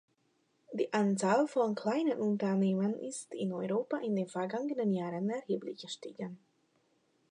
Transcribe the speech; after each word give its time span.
Die 0.73 0.91
Anzahl 0.93 1.47
von 1.47 1.75
kleinen 1.75 2.19
Unternehmen 2.19 2.97
ist 2.97 3.35
in 3.35 3.53
Europa 3.53 3.97
in 3.97 4.15
den 4.15 4.27
vergangenen 4.27 4.91
Jahren 4.93 5.29
erheblich 5.29 5.79
gestiegen. 5.79 6.39